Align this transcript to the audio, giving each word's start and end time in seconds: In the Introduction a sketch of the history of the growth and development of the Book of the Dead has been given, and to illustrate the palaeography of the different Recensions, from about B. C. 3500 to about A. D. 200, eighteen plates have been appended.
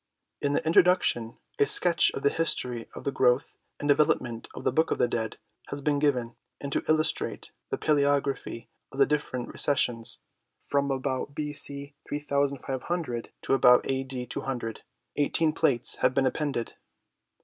In 0.41 0.53
the 0.53 0.65
Introduction 0.65 1.37
a 1.59 1.67
sketch 1.67 2.09
of 2.15 2.23
the 2.23 2.31
history 2.31 2.89
of 2.95 3.03
the 3.03 3.11
growth 3.11 3.55
and 3.79 3.87
development 3.87 4.47
of 4.55 4.63
the 4.63 4.71
Book 4.71 4.89
of 4.89 4.97
the 4.97 5.07
Dead 5.07 5.37
has 5.67 5.83
been 5.83 5.99
given, 5.99 6.35
and 6.59 6.71
to 6.71 6.83
illustrate 6.89 7.51
the 7.69 7.77
palaeography 7.77 8.65
of 8.91 8.97
the 8.97 9.05
different 9.05 9.49
Recensions, 9.49 10.17
from 10.57 10.89
about 10.89 11.35
B. 11.35 11.53
C. 11.53 11.93
3500 12.09 13.29
to 13.43 13.53
about 13.53 13.85
A. 13.87 14.03
D. 14.03 14.25
200, 14.25 14.81
eighteen 15.17 15.53
plates 15.53 15.97
have 15.97 16.15
been 16.15 16.25
appended. 16.25 16.73